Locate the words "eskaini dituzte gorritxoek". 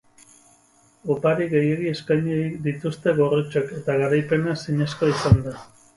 1.91-3.77